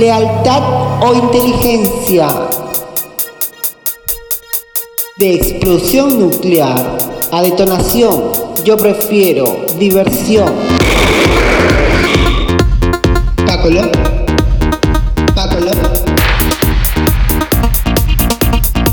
[0.00, 0.62] lealtad
[1.02, 2.26] o inteligencia.
[5.18, 6.96] De explosión nuclear
[7.30, 8.32] a detonación,
[8.64, 10.54] yo prefiero diversión.
[13.46, 13.92] Pácolo.
[15.34, 15.70] Pácolo.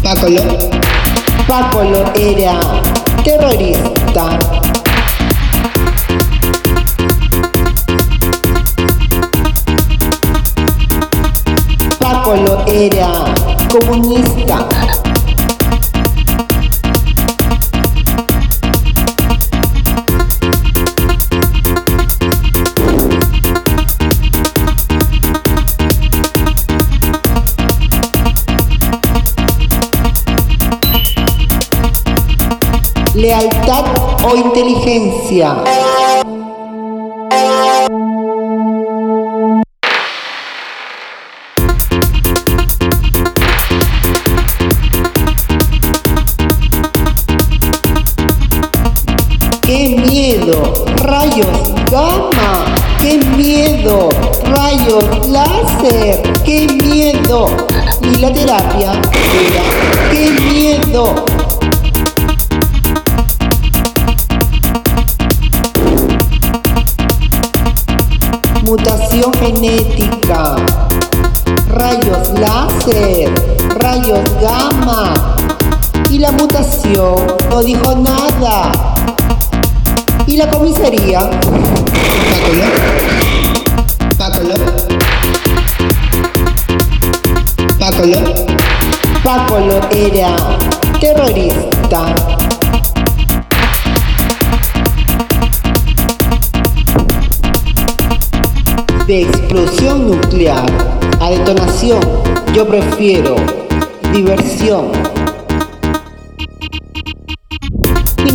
[0.03, 0.43] Pácolo.
[1.47, 2.59] Pácolo era
[3.23, 4.66] terrorista.
[12.77, 13.33] Era
[13.71, 14.67] comunista.
[33.15, 33.85] lealtad
[34.23, 35.63] o inteligencia.
[49.67, 50.85] ¡Qué miedo!
[51.03, 52.73] ¡Rayos gamma!
[53.01, 54.07] ¡Qué miedo!
[54.45, 56.23] ¡Rayos láser!
[56.45, 57.47] ¡Qué miedo!
[58.01, 61.15] Y la terapia era ¡Qué miedo!
[68.63, 70.55] mutación genética,
[71.71, 73.33] rayos láser,
[73.79, 75.35] rayos gamma.
[76.09, 77.15] Y la mutación
[77.49, 78.96] no dijo nada.
[80.37, 81.31] La comisaría.
[84.19, 84.53] Pácolo.
[87.79, 88.19] Pácolo.
[89.23, 90.35] Pácolo era
[91.01, 92.13] terrorista.
[99.07, 100.65] de explosión nuclear
[101.19, 102.01] a detonación,
[102.53, 103.37] yo prefiero
[104.13, 104.91] diversión.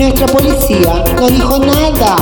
[0.02, 2.16] Nuestra policía no dijo nada.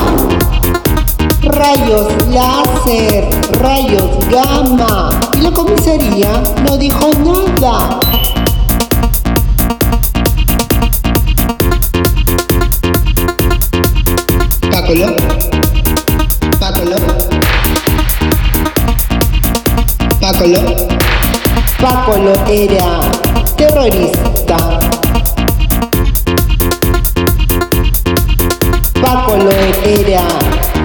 [1.43, 5.19] Rayos láser, rayos gamma.
[5.39, 7.99] Y la comisaría no dijo nada.
[14.71, 15.17] Pácolo.
[16.61, 16.97] Pácolo.
[20.21, 20.77] Pácolo.
[21.81, 23.01] Pácolo era
[23.57, 25.00] terrorista.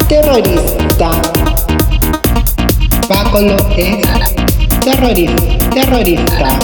[0.08, 1.10] Terrorista.
[3.08, 4.02] Pácolo es
[4.82, 5.70] terrorista.
[5.72, 6.60] Terrorista.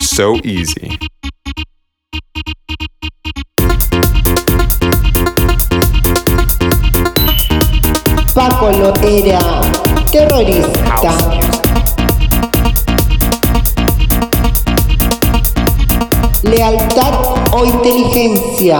[0.00, 0.98] So easy.
[8.34, 9.40] Pácolo era
[10.10, 11.12] terrorista.
[16.56, 18.78] Lealtad o inteligencia.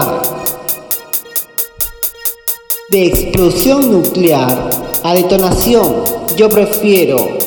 [2.89, 4.71] De explosión nuclear
[5.03, 6.03] a detonación,
[6.35, 7.37] yo prefiero